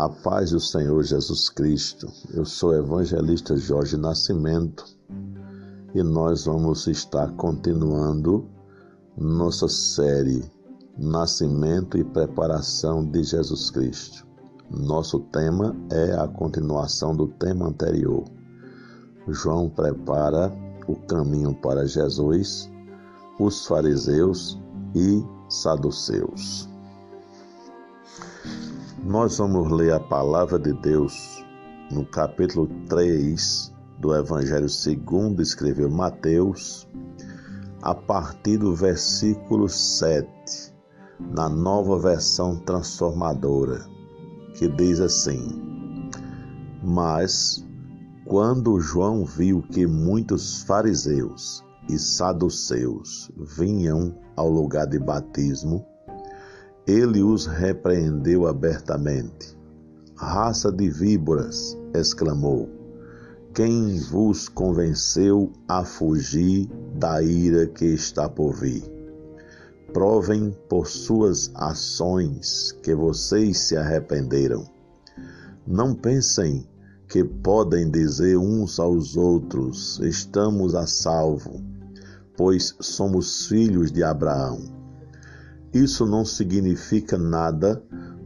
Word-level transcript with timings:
A 0.00 0.08
paz 0.08 0.50
do 0.50 0.58
Senhor 0.58 1.04
Jesus 1.04 1.50
Cristo. 1.50 2.10
Eu 2.32 2.46
sou 2.46 2.74
evangelista 2.74 3.54
Jorge 3.54 3.98
Nascimento 3.98 4.82
e 5.94 6.02
nós 6.02 6.46
vamos 6.46 6.86
estar 6.86 7.30
continuando 7.32 8.48
nossa 9.14 9.68
série 9.68 10.42
Nascimento 10.96 11.98
e 11.98 12.04
Preparação 12.04 13.04
de 13.04 13.22
Jesus 13.22 13.70
Cristo. 13.70 14.26
Nosso 14.70 15.20
tema 15.20 15.76
é 15.90 16.14
a 16.14 16.26
continuação 16.26 17.14
do 17.14 17.26
tema 17.26 17.68
anterior. 17.68 18.24
João 19.28 19.68
prepara 19.68 20.50
o 20.88 20.96
caminho 20.96 21.54
para 21.54 21.86
Jesus, 21.86 22.70
os 23.38 23.66
fariseus 23.66 24.58
e 24.94 25.22
saduceus. 25.50 26.69
Nós 29.04 29.38
vamos 29.38 29.70
ler 29.72 29.94
a 29.94 29.98
palavra 29.98 30.58
de 30.58 30.74
Deus 30.74 31.42
no 31.90 32.04
capítulo 32.04 32.68
3 32.86 33.72
do 33.98 34.14
Evangelho 34.14 34.68
segundo 34.68 35.40
escreveu 35.40 35.90
Mateus, 35.90 36.86
a 37.80 37.94
partir 37.94 38.58
do 38.58 38.74
versículo 38.74 39.70
7, 39.70 40.74
na 41.18 41.48
nova 41.48 41.98
versão 41.98 42.58
transformadora, 42.58 43.80
que 44.54 44.68
diz 44.68 45.00
assim: 45.00 45.58
Mas 46.84 47.66
quando 48.26 48.80
João 48.80 49.24
viu 49.24 49.62
que 49.62 49.86
muitos 49.86 50.62
fariseus 50.62 51.64
e 51.88 51.98
saduceus 51.98 53.30
vinham 53.56 54.14
ao 54.36 54.50
lugar 54.50 54.86
de 54.86 54.98
batismo, 54.98 55.86
ele 56.86 57.22
os 57.22 57.46
repreendeu 57.46 58.46
abertamente. 58.46 59.56
Raça 60.16 60.70
de 60.70 60.90
víboras, 60.90 61.76
exclamou, 61.94 62.68
quem 63.54 63.98
vos 63.98 64.48
convenceu 64.48 65.52
a 65.66 65.84
fugir 65.84 66.68
da 66.94 67.20
ira 67.22 67.66
que 67.66 67.84
está 67.84 68.28
por 68.28 68.54
vir? 68.54 68.82
Provem 69.92 70.56
por 70.68 70.86
suas 70.86 71.50
ações 71.56 72.70
que 72.82 72.94
vocês 72.94 73.58
se 73.58 73.76
arrependeram. 73.76 74.64
Não 75.66 75.94
pensem 75.94 76.64
que 77.08 77.24
podem 77.24 77.90
dizer 77.90 78.38
uns 78.38 78.78
aos 78.78 79.16
outros: 79.16 79.98
estamos 80.00 80.76
a 80.76 80.86
salvo, 80.86 81.60
pois 82.36 82.76
somos 82.80 83.46
filhos 83.46 83.90
de 83.90 84.04
Abraão. 84.04 84.79
Isso 85.72 86.04
não 86.04 86.24
significa 86.24 87.16
nada, 87.16 87.80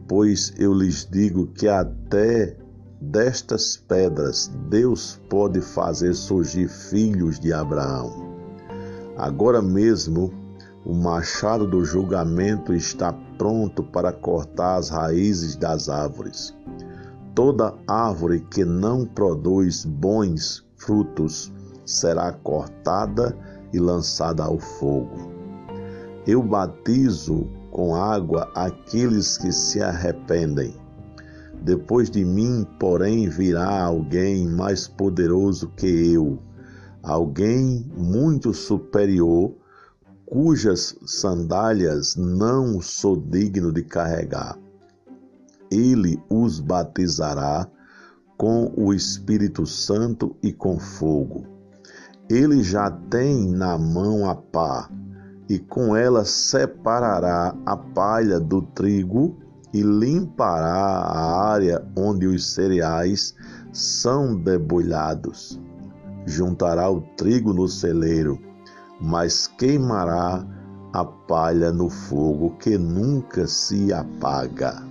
pois 0.07 0.51
eu 0.57 0.73
lhes 0.73 1.07
digo 1.09 1.47
que 1.47 1.67
até 1.67 2.57
destas 2.99 3.77
pedras 3.77 4.51
Deus 4.67 5.21
pode 5.29 5.61
fazer 5.61 6.15
surgir 6.15 6.67
filhos 6.67 7.39
de 7.39 7.53
Abraão. 7.53 8.35
Agora 9.15 9.61
mesmo, 9.61 10.33
o 10.83 10.93
machado 10.93 11.67
do 11.67 11.85
julgamento 11.85 12.73
está 12.73 13.13
pronto 13.37 13.83
para 13.83 14.11
cortar 14.11 14.77
as 14.77 14.89
raízes 14.89 15.55
das 15.55 15.87
árvores. 15.87 16.55
Toda 17.35 17.75
árvore 17.87 18.39
que 18.39 18.65
não 18.65 19.05
produz 19.05 19.85
bons 19.85 20.65
frutos 20.77 21.53
será 21.85 22.31
cortada 22.31 23.37
e 23.71 23.79
lançada 23.79 24.43
ao 24.43 24.57
fogo. 24.57 25.34
Eu 26.25 26.41
batizo 26.41 27.47
com 27.71 27.95
água 27.95 28.49
aqueles 28.55 29.37
que 29.37 29.51
se 29.51 29.81
arrependem. 29.81 30.75
Depois 31.61 32.09
de 32.09 32.23
mim, 32.23 32.65
porém, 32.79 33.29
virá 33.29 33.83
alguém 33.83 34.47
mais 34.47 34.87
poderoso 34.87 35.69
que 35.75 36.13
eu, 36.13 36.39
alguém 37.01 37.85
muito 37.95 38.53
superior, 38.53 39.53
cujas 40.25 40.95
sandálias 41.05 42.15
não 42.15 42.81
sou 42.81 43.15
digno 43.17 43.71
de 43.71 43.83
carregar 43.83 44.57
ele 45.71 46.21
os 46.29 46.59
batizará 46.59 47.67
com 48.37 48.71
o 48.75 48.93
Espírito 48.93 49.65
Santo 49.65 50.35
e 50.41 50.51
com 50.51 50.79
fogo. 50.79 51.45
Ele 52.29 52.63
já 52.63 52.89
tem 52.89 53.51
na 53.51 53.77
mão 53.77 54.29
a 54.29 54.35
pá, 54.35 54.89
e 55.47 55.59
com 55.59 55.95
ela 55.95 56.25
separará 56.25 57.55
a 57.65 57.77
palha 57.77 58.39
do 58.39 58.61
trigo 58.61 59.37
e 59.73 59.81
limpará 59.81 60.73
a 60.73 61.49
área 61.51 61.85
onde 61.95 62.25
os 62.25 62.53
cereais 62.53 63.35
são 63.73 64.35
debulhados. 64.35 65.59
Juntará 66.25 66.89
o 66.89 67.01
trigo 67.17 67.53
no 67.53 67.67
celeiro, 67.67 68.39
mas 68.99 69.47
queimará 69.47 70.45
a 70.93 71.03
palha 71.03 71.73
no 71.73 71.89
fogo 71.89 72.55
que 72.57 72.77
nunca 72.77 73.45
se 73.45 73.91
apaga. 73.91 74.81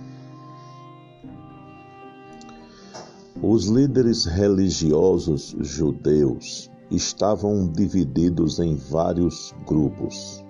Os 3.41 3.65
líderes 3.65 4.25
religiosos 4.25 5.55
judeus 5.59 6.71
estavam 6.91 7.67
divididos 7.67 8.59
em 8.59 8.75
vários 8.75 9.53
grupos. 9.67 10.44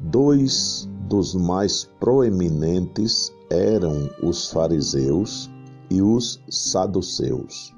Dois 0.00 0.88
dos 1.08 1.34
mais 1.34 1.84
proeminentes 1.98 3.32
eram 3.50 4.08
os 4.22 4.48
fariseus 4.50 5.50
e 5.90 6.00
os 6.00 6.40
saduceus. 6.48 7.74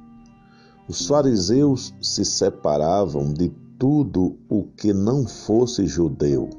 Os 0.86 1.06
fariseus 1.06 1.94
se 2.03 2.25
separavam 2.25 3.32
de 3.32 3.48
tudo 3.78 4.36
o 4.50 4.64
que 4.64 4.92
não 4.92 5.26
fosse 5.26 5.86
judeu 5.86 6.50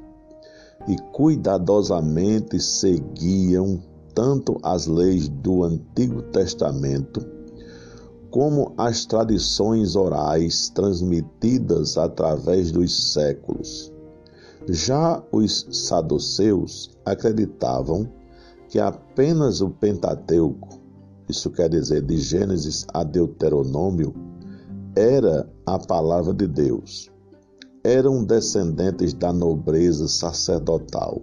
e 0.88 0.96
cuidadosamente 1.12 2.58
seguiam 2.58 3.80
tanto 4.14 4.58
as 4.64 4.86
leis 4.86 5.28
do 5.28 5.62
Antigo 5.62 6.22
Testamento 6.22 7.24
como 8.32 8.72
as 8.78 9.04
tradições 9.04 9.94
orais 9.94 10.70
transmitidas 10.70 11.98
através 11.98 12.72
dos 12.72 13.12
séculos. 13.12 13.91
Já 14.68 15.22
os 15.32 15.66
saduceus 15.70 16.96
acreditavam 17.04 18.08
que 18.68 18.78
apenas 18.78 19.60
o 19.60 19.70
Pentateuco, 19.70 20.80
isso 21.28 21.50
quer 21.50 21.68
dizer 21.68 22.02
de 22.02 22.16
Gênesis 22.18 22.86
a 22.94 23.02
Deuteronômio, 23.02 24.14
era 24.94 25.50
a 25.66 25.78
palavra 25.78 26.32
de 26.32 26.46
Deus. 26.46 27.10
Eram 27.82 28.22
descendentes 28.24 29.12
da 29.12 29.32
nobreza 29.32 30.06
sacerdotal 30.06 31.20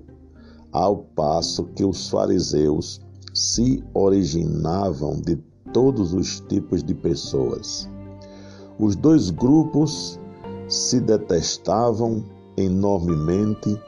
ao 0.72 0.98
passo 0.98 1.64
que 1.64 1.84
os 1.84 2.10
fariseus 2.10 3.00
se 3.34 3.84
originavam 3.94 5.20
de 5.22 5.38
todos 5.72 6.14
os 6.14 6.42
tipos 6.42 6.84
de 6.84 6.94
pessoas. 6.94 7.90
Os 8.78 8.96
dois 8.96 9.30
grupos 9.30 10.20
se 10.68 11.00
detestavam 11.00 12.24
enormemente 12.60 13.80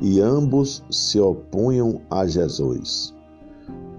e 0.00 0.20
ambos 0.20 0.84
se 0.90 1.18
opunham 1.20 2.00
a 2.10 2.26
Jesus. 2.26 3.14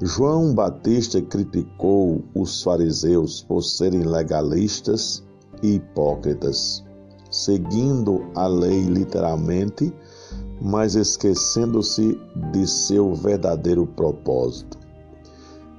João 0.02 0.54
Batista 0.54 1.22
criticou 1.22 2.24
os 2.36 2.62
fariseus 2.62 3.42
por 3.42 3.64
serem 3.64 4.04
legalistas 4.04 5.24
e 5.64 5.76
hipócritas, 5.76 6.84
seguindo 7.32 8.24
a 8.36 8.46
lei 8.46 8.84
literalmente 8.84 9.92
mas 10.62 10.96
esquecendo-se 10.96 12.20
de 12.52 12.68
seu 12.68 13.14
verdadeiro 13.14 13.86
propósito. 13.86 14.78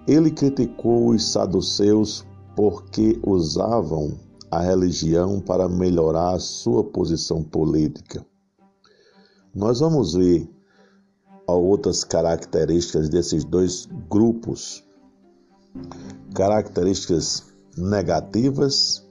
Ele 0.07 0.31
criticou 0.31 1.09
os 1.09 1.33
saduceus 1.33 2.25
porque 2.57 3.19
usavam 3.27 4.13
a 4.51 4.61
religião 4.61 5.41
para 5.41 5.69
melhorar 5.69 6.39
sua 6.39 6.83
posição 6.85 7.43
política. 7.43 8.25
Nós 9.55 9.81
vamos 9.81 10.15
ver 10.15 10.49
outras 11.47 12.05
características 12.05 13.09
desses 13.09 13.45
dois 13.45 13.89
grupos, 14.09 14.85
características 16.35 17.45
negativas 17.77 19.07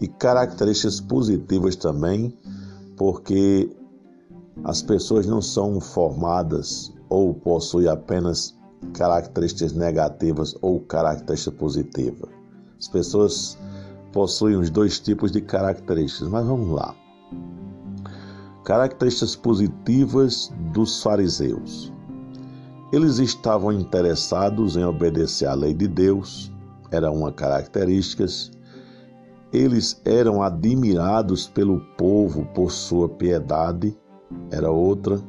e 0.00 0.08
características 0.08 1.00
positivas 1.00 1.76
também, 1.76 2.36
porque 2.96 3.70
as 4.64 4.82
pessoas 4.82 5.26
não 5.26 5.40
são 5.40 5.80
formadas 5.80 6.92
ou 7.08 7.34
possuem 7.34 7.88
apenas 7.88 8.54
características 8.94 9.72
negativas 9.72 10.54
ou 10.60 10.80
características 10.80 11.58
positivas. 11.58 12.30
As 12.78 12.88
pessoas 12.88 13.58
possuem 14.12 14.56
os 14.56 14.70
dois 14.70 14.98
tipos 14.98 15.30
de 15.30 15.40
características, 15.40 16.28
mas 16.28 16.46
vamos 16.46 16.70
lá. 16.70 16.94
Características 18.64 19.36
positivas 19.36 20.52
dos 20.72 21.02
fariseus. 21.02 21.92
Eles 22.92 23.18
estavam 23.18 23.72
interessados 23.72 24.76
em 24.76 24.84
obedecer 24.84 25.46
à 25.46 25.54
lei 25.54 25.72
de 25.72 25.86
Deus, 25.86 26.52
era 26.90 27.10
uma 27.10 27.30
característica. 27.32 28.26
Eles 29.52 30.00
eram 30.04 30.42
admirados 30.42 31.48
pelo 31.48 31.80
povo 31.96 32.44
por 32.54 32.70
sua 32.70 33.08
piedade, 33.08 33.96
era 34.50 34.70
outra. 34.70 35.20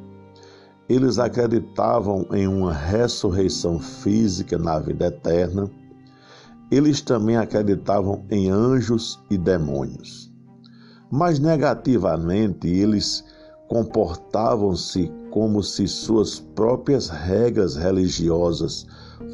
Eles 0.90 1.20
acreditavam 1.20 2.28
em 2.34 2.48
uma 2.48 2.74
ressurreição 2.74 3.80
física 3.80 4.58
na 4.58 4.80
vida 4.80 5.08
eterna. 5.08 5.70
Eles 6.72 7.02
também 7.02 7.36
acreditavam 7.36 8.26
em 8.32 8.50
anjos 8.50 9.20
e 9.30 9.38
demônios. 9.38 10.32
Mas 11.12 11.38
negativamente, 11.38 12.68
eles 12.68 13.24
comportavam-se 13.68 15.12
como 15.30 15.62
se 15.62 15.88
suas 15.88 16.40
próprias 16.40 17.10
regras 17.10 17.76
religiosas 17.76 18.88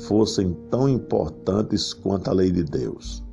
fossem 0.07 0.53
tão 0.69 0.89
importantes 0.89 1.93
quanto 1.93 2.29
a 2.29 2.33
lei 2.33 2.51
de 2.51 2.63
Deus. 2.63 3.23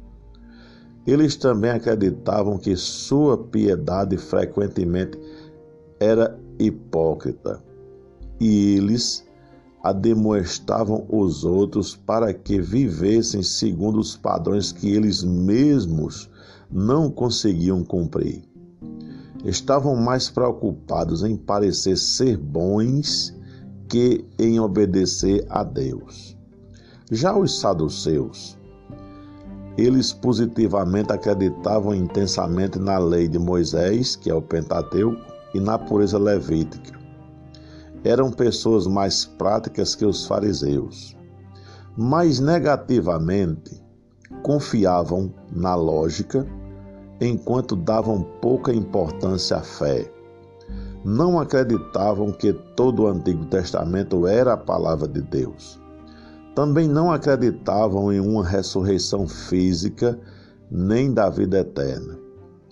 Eles 1.06 1.36
também 1.36 1.70
acreditavam 1.70 2.56
que 2.56 2.74
sua 2.76 3.36
piedade 3.36 4.16
frequentemente 4.16 5.18
era 6.00 6.38
hipócrita 6.58 7.62
e 8.40 8.76
eles 8.76 9.26
ademoestavam 9.84 11.06
os 11.08 11.44
outros 11.44 11.94
para 11.94 12.34
que 12.34 12.60
vivessem 12.60 13.42
segundo 13.42 14.00
os 14.00 14.16
padrões 14.16 14.72
que 14.72 14.90
eles 14.90 15.22
mesmos 15.22 16.28
não 16.72 17.08
conseguiam 17.08 17.84
cumprir 17.84 18.42
estavam 19.44 19.94
mais 19.94 20.30
preocupados 20.30 21.22
em 21.22 21.36
parecer 21.36 21.98
ser 21.98 22.38
bons 22.38 23.34
que 23.88 24.24
em 24.38 24.58
obedecer 24.58 25.46
a 25.50 25.62
Deus. 25.62 26.36
Já 27.10 27.36
os 27.36 27.60
saduceus, 27.60 28.56
eles 29.76 30.12
positivamente 30.12 31.12
acreditavam 31.12 31.94
intensamente 31.94 32.78
na 32.78 32.96
lei 32.96 33.28
de 33.28 33.38
Moisés, 33.38 34.16
que 34.16 34.30
é 34.30 34.34
o 34.34 34.40
Pentateuco, 34.40 35.20
e 35.52 35.60
na 35.60 35.78
pureza 35.78 36.18
levítica. 36.18 37.03
Eram 38.04 38.30
pessoas 38.30 38.86
mais 38.86 39.24
práticas 39.24 39.94
que 39.94 40.04
os 40.04 40.26
fariseus, 40.26 41.16
mas 41.96 42.38
negativamente 42.38 43.82
confiavam 44.42 45.32
na 45.50 45.74
lógica 45.74 46.46
enquanto 47.20 47.74
davam 47.74 48.22
pouca 48.42 48.74
importância 48.74 49.56
à 49.56 49.62
fé. 49.62 50.10
Não 51.04 51.38
acreditavam 51.38 52.30
que 52.30 52.52
todo 52.76 53.02
o 53.02 53.06
Antigo 53.06 53.44
Testamento 53.46 54.26
era 54.26 54.52
a 54.54 54.58
palavra 54.58 55.06
de 55.08 55.20
Deus. 55.22 55.80
Também 56.54 56.88
não 56.88 57.10
acreditavam 57.10 58.12
em 58.12 58.20
uma 58.20 58.46
ressurreição 58.46 59.26
física 59.26 60.18
nem 60.70 61.12
da 61.12 61.28
vida 61.28 61.58
eterna. 61.58 62.18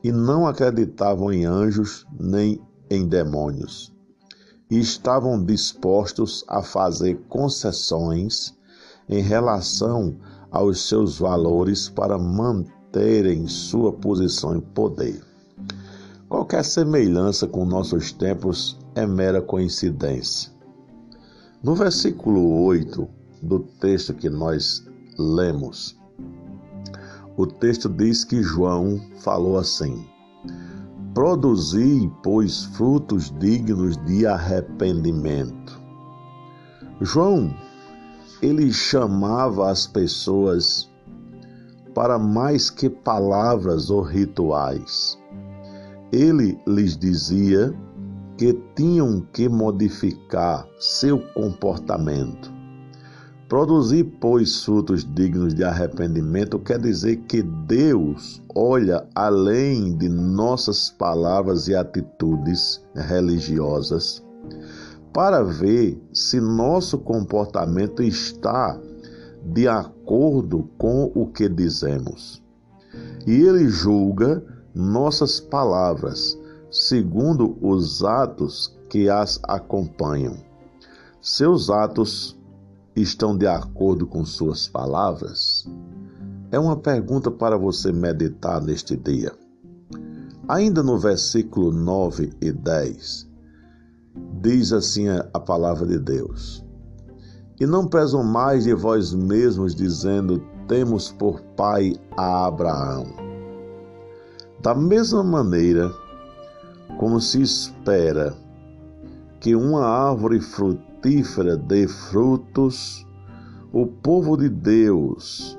E 0.03 0.11
não 0.11 0.47
acreditavam 0.47 1.33
em 1.33 1.45
anjos 1.45 2.07
nem 2.19 2.61
em 2.91 3.07
demônios. 3.07 3.92
E 4.73 4.79
estavam 4.79 5.45
dispostos 5.45 6.43
a 6.49 6.63
fazer 6.63 7.21
concessões 7.29 8.57
em 9.09 9.21
relação 9.21 10.17
aos 10.51 10.89
seus 10.89 11.19
valores 11.19 11.89
para 11.89 12.19
manter 12.19 12.83
terem 12.93 13.49
sua 13.49 13.91
posição 13.91 14.57
e 14.57 14.61
poder. 14.61 15.25
Qualquer 16.29 16.63
semelhança 16.63 17.47
com 17.47 17.65
nossos 17.65 18.13
tempos 18.13 18.79
é 18.95 19.07
mera 19.07 19.41
coincidência. 19.41 20.53
No 21.63 21.75
versículo 21.75 22.65
8 22.65 23.09
do 23.43 23.61
texto 23.61 24.15
que 24.15 24.29
nós 24.29 24.85
lemos, 25.19 25.99
o 27.37 27.47
texto 27.47 27.89
diz 27.89 28.25
que 28.25 28.43
João 28.43 29.01
falou 29.21 29.59
assim: 29.59 30.07
Produzi, 31.15 32.11
pois, 32.23 32.65
frutos 32.65 33.33
dignos 33.39 33.97
de 34.05 34.27
arrependimento. 34.27 35.81
João, 37.01 37.55
ele 38.41 38.73
chamava 38.73 39.71
as 39.71 39.87
pessoas 39.87 40.91
para 41.95 42.19
mais 42.19 42.71
que 42.71 42.89
palavras 42.89 43.91
ou 43.91 44.03
rituais. 44.03 45.19
Ele 46.11 46.59
lhes 46.67 46.97
dizia 46.97 47.75
que 48.37 48.53
tinham 48.75 49.21
que 49.33 49.49
modificar 49.49 50.67
seu 50.79 51.19
comportamento. 51.33 52.52
Produzir, 53.53 54.05
pois, 54.19 54.65
frutos 54.65 55.05
dignos 55.05 55.55
de 55.55 55.63
arrependimento 55.63 56.59
quer 56.59 56.79
dizer 56.79 57.17
que 57.29 57.43
Deus 57.43 58.41
olha 58.55 59.07
além 59.15 59.95
de 59.95 60.09
nossas 60.09 60.89
palavras 60.89 61.69
e 61.69 61.77
atitudes 61.77 62.83
religiosas 62.95 64.25
para 65.13 65.43
ver 65.43 66.03
se 66.15 66.41
nosso 66.41 66.97
comportamento 66.97 68.03
está 68.03 68.81
de 69.45 69.69
acordo 69.69 70.67
com 70.79 71.13
o 71.15 71.27
que 71.27 71.47
dizemos. 71.47 72.43
E 73.27 73.33
ele 73.33 73.69
julga 73.69 74.43
nossas 74.75 75.41
palavras 75.41 76.39
segundo 76.71 77.59
os 77.61 78.03
atos 78.03 78.75
que 78.89 79.11
as 79.11 79.39
acompanham. 79.43 80.39
Seus 81.21 81.69
atos 81.69 82.41
estão 82.97 83.37
de 83.37 83.47
acordo 83.47 84.07
com 84.07 84.25
suas 84.25 84.69
palavras? 84.69 85.67
É 86.51 86.59
uma 86.59 86.77
pergunta 86.77 87.31
para 87.31 87.57
você 87.57 87.93
meditar 87.93 88.63
neste 88.63 88.97
dia. 88.97 89.33
Ainda 90.49 90.83
no 90.83 90.99
versículo 90.99 91.71
9 91.71 92.33
e 92.41 92.53
10, 92.53 93.29
diz 94.41 94.73
assim 94.73 95.09
a 95.09 95.41
palavra 95.41 95.87
de 95.87 95.99
Deus: 95.99 96.65
e 97.63 97.67
não 97.67 97.87
pesam 97.87 98.25
mais 98.25 98.65
de 98.65 98.75
vós 98.75 99.15
mesmos, 99.15 99.73
dizendo: 99.73 100.43
Temos 100.67 101.13
por 101.13 101.41
pai 101.57 101.95
a 102.17 102.47
Abraão. 102.47 103.07
Da 104.61 104.75
mesma 104.75 105.23
maneira 105.23 105.93
como 106.99 107.21
se 107.21 107.41
espera 107.41 108.35
que 109.43 109.57
uma 109.57 109.85
árvore 109.85 110.41
frutífera 110.41 111.57
dê 111.57 111.89
frutos, 111.89 113.05
o 113.73 113.89
povo 113.89 114.37
de 114.37 114.49
Deus 114.49 115.59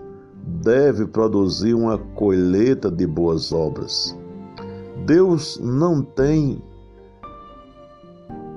deve 0.63 1.05
produzir 1.05 1.73
uma 1.73 1.97
colheita 1.97 2.89
de 2.89 3.05
boas 3.05 3.51
obras. 3.51 4.17
Deus 5.05 5.59
não 5.61 6.01
tem 6.01 6.63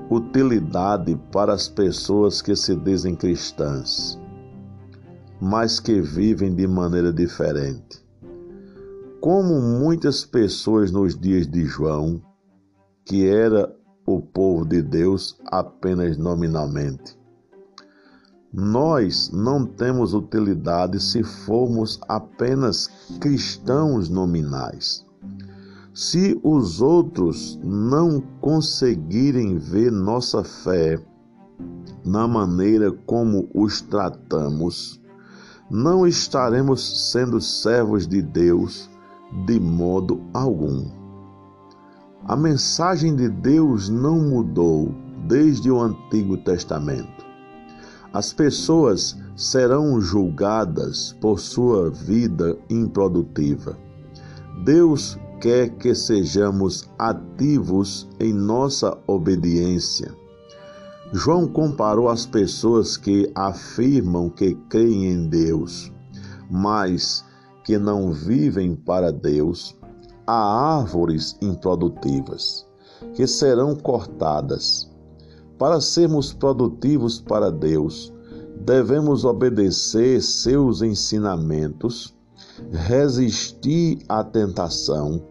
utilidade 0.08 1.18
para 1.32 1.54
as 1.54 1.68
pessoas 1.68 2.40
que 2.40 2.54
se 2.54 2.76
dizem 2.76 3.16
cristãs, 3.16 4.16
mas 5.40 5.80
que 5.80 6.00
vivem 6.00 6.54
de 6.54 6.68
maneira 6.68 7.12
diferente. 7.12 8.00
Como 9.20 9.60
muitas 9.60 10.24
pessoas 10.24 10.92
nos 10.92 11.18
dias 11.18 11.48
de 11.48 11.64
João, 11.64 12.22
que 13.04 13.26
era 13.26 13.74
o 14.06 14.20
povo 14.20 14.64
de 14.64 14.80
Deus 14.80 15.36
apenas 15.46 16.16
nominalmente. 16.16 17.18
Nós 18.52 19.30
não 19.30 19.66
temos 19.66 20.14
utilidade 20.14 21.02
se 21.02 21.22
formos 21.22 22.00
apenas 22.08 22.86
cristãos 23.20 24.08
nominais. 24.08 25.04
Se 25.92 26.38
os 26.42 26.80
outros 26.80 27.58
não 27.62 28.20
conseguirem 28.40 29.58
ver 29.58 29.90
nossa 29.90 30.44
fé 30.44 31.02
na 32.04 32.28
maneira 32.28 32.92
como 32.92 33.48
os 33.52 33.80
tratamos, 33.80 35.00
não 35.70 36.06
estaremos 36.06 37.10
sendo 37.10 37.40
servos 37.40 38.06
de 38.06 38.22
Deus 38.22 38.88
de 39.46 39.58
modo 39.58 40.22
algum. 40.32 41.05
A 42.28 42.34
mensagem 42.34 43.14
de 43.14 43.28
Deus 43.28 43.88
não 43.88 44.18
mudou 44.18 44.92
desde 45.28 45.70
o 45.70 45.80
Antigo 45.80 46.36
Testamento. 46.36 47.24
As 48.12 48.32
pessoas 48.32 49.16
serão 49.36 50.00
julgadas 50.00 51.14
por 51.20 51.38
sua 51.38 51.88
vida 51.88 52.58
improdutiva. 52.68 53.78
Deus 54.64 55.16
quer 55.40 55.68
que 55.76 55.94
sejamos 55.94 56.90
ativos 56.98 58.08
em 58.18 58.32
nossa 58.32 58.98
obediência. 59.06 60.12
João 61.12 61.46
comparou 61.46 62.08
as 62.08 62.26
pessoas 62.26 62.96
que 62.96 63.30
afirmam 63.36 64.28
que 64.28 64.56
creem 64.68 65.12
em 65.12 65.28
Deus, 65.28 65.92
mas 66.50 67.24
que 67.62 67.78
não 67.78 68.12
vivem 68.12 68.74
para 68.74 69.12
Deus, 69.12 69.76
a 70.26 70.78
árvores 70.78 71.36
improdutivas, 71.40 72.66
que 73.14 73.26
serão 73.26 73.76
cortadas. 73.76 74.90
Para 75.58 75.80
sermos 75.80 76.32
produtivos 76.32 77.20
para 77.20 77.50
Deus, 77.50 78.12
devemos 78.60 79.24
obedecer 79.24 80.20
seus 80.20 80.82
ensinamentos, 80.82 82.14
resistir 82.70 83.98
à 84.08 84.24
tentação, 84.24 85.22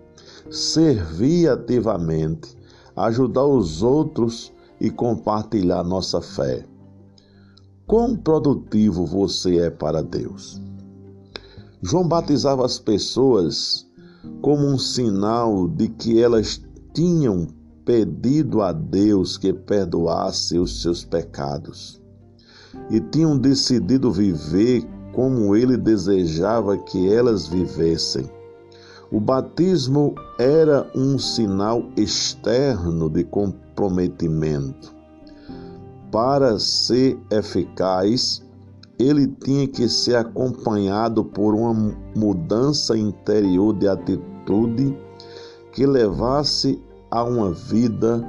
servir 0.49 1.49
ativamente, 1.49 2.55
ajudar 2.95 3.45
os 3.45 3.83
outros 3.83 4.53
e 4.79 4.89
compartilhar 4.89 5.83
nossa 5.83 6.21
fé. 6.21 6.65
Quão 7.87 8.15
produtivo 8.15 9.05
você 9.05 9.59
é 9.59 9.69
para 9.69 10.01
Deus? 10.01 10.61
João 11.81 12.07
batizava 12.07 12.65
as 12.65 12.79
pessoas 12.79 13.85
como 14.41 14.67
um 14.67 14.77
sinal 14.77 15.67
de 15.67 15.87
que 15.87 16.21
elas 16.21 16.61
tinham 16.93 17.47
pedido 17.83 18.61
a 18.61 18.71
Deus 18.71 19.37
que 19.37 19.53
perdoasse 19.53 20.57
os 20.57 20.81
seus 20.81 21.03
pecados 21.03 22.01
e 22.89 22.99
tinham 22.99 23.37
decidido 23.37 24.11
viver 24.11 24.83
como 25.13 25.55
ele 25.55 25.77
desejava 25.77 26.77
que 26.77 27.11
elas 27.11 27.47
vivessem. 27.47 28.29
O 29.11 29.19
batismo 29.19 30.13
era 30.37 30.89
um 30.95 31.17
sinal 31.17 31.85
externo 31.95 33.09
de 33.09 33.23
comprometimento. 33.23 34.93
Para 36.11 36.59
ser 36.59 37.17
eficaz, 37.31 38.44
ele 38.97 39.27
tinha 39.27 39.67
que 39.67 39.89
ser 39.89 40.15
acompanhado 40.15 41.23
por 41.23 41.53
uma 41.53 41.73
mudança 42.15 42.97
interior 42.97 43.73
de 43.73 43.87
atitude 43.87 44.97
que 45.71 45.85
levasse 45.85 46.81
a 47.11 47.23
uma 47.23 47.51
vida 47.51 48.23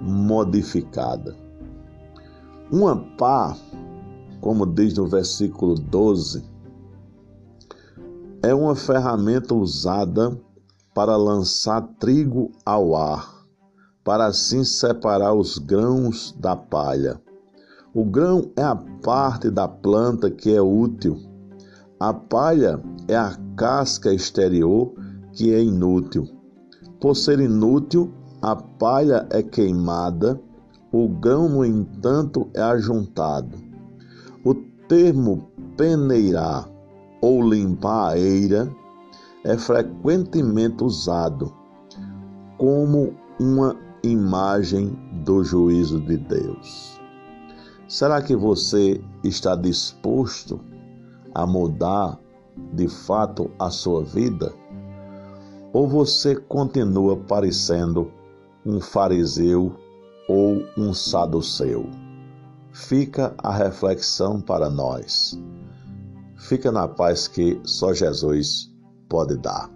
modificada. 0.00 1.36
Uma 2.70 2.96
pá, 2.96 3.56
como 4.40 4.66
diz 4.66 4.94
no 4.94 5.06
versículo 5.06 5.74
12, 5.74 6.44
é 8.42 8.54
uma 8.54 8.74
ferramenta 8.74 9.54
usada 9.54 10.38
para 10.94 11.16
lançar 11.16 11.82
trigo 11.98 12.50
ao 12.64 12.94
ar, 12.96 13.44
para 14.04 14.26
assim 14.26 14.64
separar 14.64 15.34
os 15.34 15.58
grãos 15.58 16.34
da 16.38 16.56
palha. 16.56 17.20
O 17.92 18.04
grão 18.04 18.52
é 18.54 18.62
a 18.62 18.76
parte 18.76 19.50
da 19.50 19.66
planta 19.66 20.30
que 20.30 20.54
é 20.54 20.62
útil. 20.62 21.18
A 21.98 22.14
palha 22.14 22.80
é 23.08 23.16
a 23.16 23.36
casca 23.56 24.14
exterior 24.14 24.94
que 25.32 25.52
é 25.52 25.60
inútil. 25.60 26.28
Por 27.00 27.16
ser 27.16 27.40
inútil, 27.40 28.12
a 28.40 28.54
palha 28.54 29.26
é 29.30 29.42
queimada, 29.42 30.40
o 30.92 31.08
grão, 31.08 31.48
no 31.48 31.64
entanto, 31.64 32.48
é 32.54 32.62
ajuntado. 32.62 33.58
O 34.44 34.54
termo 34.86 35.50
peneirar 35.76 36.70
ou 37.20 37.42
limpar 37.42 38.12
a 38.12 38.18
eira 38.18 38.70
é 39.44 39.56
frequentemente 39.58 40.84
usado 40.84 41.52
como 42.56 43.14
uma 43.40 43.74
imagem 44.04 44.96
do 45.24 45.42
juízo 45.42 46.00
de 46.00 46.16
Deus. 46.18 46.99
Será 47.90 48.22
que 48.22 48.36
você 48.36 49.02
está 49.24 49.56
disposto 49.56 50.60
a 51.34 51.44
mudar 51.44 52.20
de 52.72 52.86
fato 52.86 53.50
a 53.58 53.68
sua 53.68 54.04
vida? 54.04 54.54
Ou 55.72 55.88
você 55.88 56.36
continua 56.36 57.16
parecendo 57.16 58.08
um 58.64 58.80
fariseu 58.80 59.74
ou 60.28 60.62
um 60.78 60.94
saduceu? 60.94 61.90
Fica 62.70 63.34
a 63.38 63.52
reflexão 63.52 64.40
para 64.40 64.70
nós. 64.70 65.36
Fica 66.36 66.70
na 66.70 66.86
paz 66.86 67.26
que 67.26 67.60
só 67.64 67.92
Jesus 67.92 68.72
pode 69.08 69.36
dar. 69.36 69.68